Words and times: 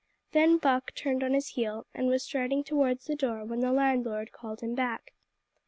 Then 0.31 0.57
Buck 0.57 0.95
turned 0.95 1.23
on 1.23 1.35
his 1.35 1.49
heel, 1.49 1.85
and 1.93 2.07
was 2.07 2.23
striding 2.23 2.63
towards 2.63 3.05
the 3.05 3.15
door, 3.15 3.45
when 3.45 3.59
the 3.59 3.71
landlord 3.71 4.31
called 4.31 4.61
him 4.61 4.73
back. 4.73 5.13